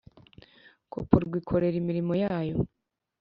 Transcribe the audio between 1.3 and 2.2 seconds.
ikorera imirimo